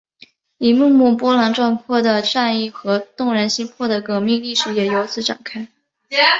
[0.57, 5.67] 一幕幕波澜壮阔的战役和动人心魄的革命历史也由此展开。